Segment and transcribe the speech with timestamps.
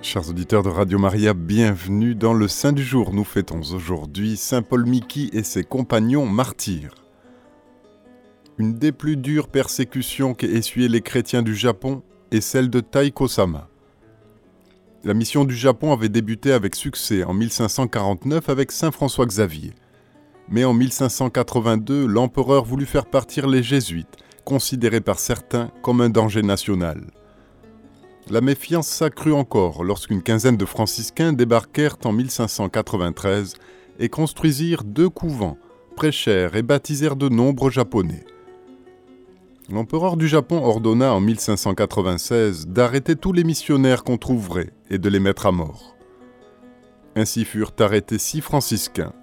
[0.00, 3.12] Chers auditeurs de Radio Maria, bienvenue dans le Saint du jour.
[3.12, 6.94] Nous fêtons aujourd'hui Saint Paul Miki et ses compagnons martyrs.
[8.58, 13.68] Une des plus dures persécutions qu'aient essuyé les chrétiens du Japon est celle de Taiko-sama.
[15.02, 19.72] La mission du Japon avait débuté avec succès en 1549 avec Saint François Xavier.
[20.48, 26.42] Mais en 1582, l'empereur voulut faire partir les jésuites, considérés par certains comme un danger
[26.42, 27.04] national.
[28.30, 33.54] La méfiance s'accrut encore lorsqu'une quinzaine de franciscains débarquèrent en 1593
[33.98, 35.56] et construisirent deux couvents,
[35.96, 38.26] prêchèrent et baptisèrent de nombreux Japonais.
[39.70, 45.20] L'empereur du Japon ordonna en 1596 d'arrêter tous les missionnaires qu'on trouverait et de les
[45.20, 45.96] mettre à mort.
[47.16, 49.14] Ainsi furent arrêtés six franciscains,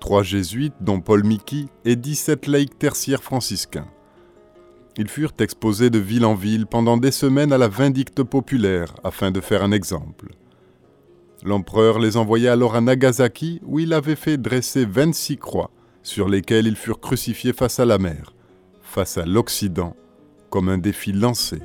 [0.00, 3.86] trois jésuites dont Paul Miki et 17 laïcs tertiaires franciscains.
[5.00, 9.30] Ils furent exposés de ville en ville pendant des semaines à la vindicte populaire afin
[9.30, 10.28] de faire un exemple.
[11.42, 15.70] L'empereur les envoya alors à Nagasaki où il avait fait dresser 26 croix
[16.02, 18.34] sur lesquelles ils furent crucifiés face à la mer
[18.82, 19.96] face à l'Occident
[20.50, 21.60] comme un défi lancé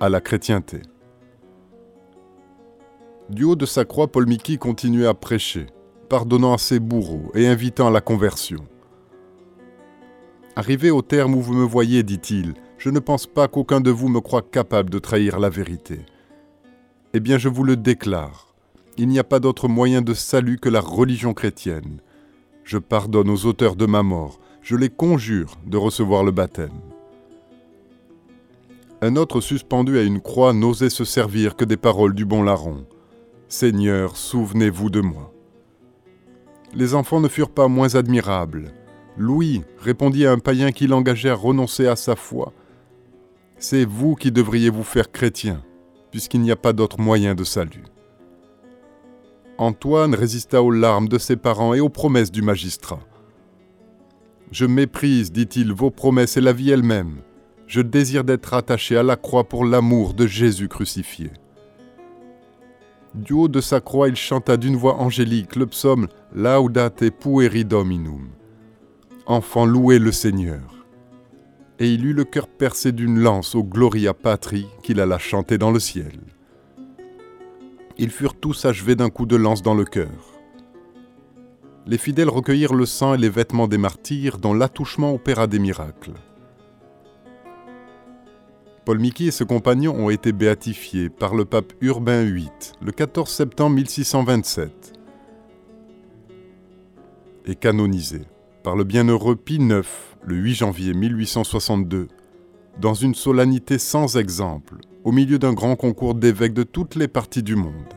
[0.00, 0.82] à la chrétienté.
[3.30, 5.66] Du haut de sa croix, Paul Miki continuait à prêcher,
[6.08, 8.66] pardonnant à ses bourreaux et invitant à la conversion.
[10.56, 12.54] Arrivé au terme où vous me voyez, dit-il,
[12.84, 16.00] je ne pense pas qu'aucun de vous me croit capable de trahir la vérité.
[17.14, 18.54] Eh bien, je vous le déclare,
[18.98, 22.02] il n'y a pas d'autre moyen de salut que la religion chrétienne.
[22.62, 26.78] Je pardonne aux auteurs de ma mort, je les conjure de recevoir le baptême.
[29.00, 32.84] Un autre suspendu à une croix n'osait se servir que des paroles du bon larron.
[33.48, 35.32] Seigneur, souvenez-vous de moi.
[36.74, 38.74] Les enfants ne furent pas moins admirables.
[39.16, 42.52] Louis répondit à un païen qui l'engageait à renoncer à sa foi.
[43.58, 45.62] C'est vous qui devriez vous faire chrétien,
[46.10, 47.84] puisqu'il n'y a pas d'autre moyen de salut.
[49.58, 53.00] Antoine résista aux larmes de ses parents et aux promesses du magistrat.
[54.50, 57.22] Je méprise, dit-il, vos promesses et la vie elle-même.
[57.66, 61.30] Je désire d'être attaché à la croix pour l'amour de Jésus crucifié.
[63.14, 68.28] Du haut de sa croix, il chanta d'une voix angélique le psaume Laudate pueri dominum.
[69.26, 70.83] Enfant, louez le Seigneur.
[71.78, 75.70] Et il eut le cœur percé d'une lance au Gloria Patri qu'il alla chanter dans
[75.70, 76.20] le ciel.
[77.98, 80.34] Ils furent tous achevés d'un coup de lance dans le cœur
[81.86, 86.14] les fidèles recueillirent le sang et les vêtements des martyrs dont l'attouchement opéra des miracles.
[88.84, 92.50] Paul Miki et ses compagnons ont été béatifiés par le pape Urbain VIII
[92.82, 94.92] le 14 septembre 1627
[97.46, 98.26] et canonisés
[98.62, 99.86] par le bienheureux Pie IX
[100.26, 102.08] le 8 janvier 1862
[102.80, 107.42] dans une solennité sans exemple au milieu d'un grand concours d'évêques de toutes les parties
[107.42, 107.94] du monde.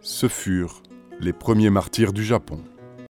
[0.00, 0.82] Ce furent
[1.20, 2.58] les premiers martyrs du Japon.